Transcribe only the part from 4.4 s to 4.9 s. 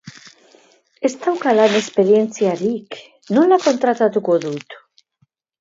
dut?